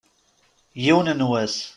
[0.83, 1.55] Yiwen n wass.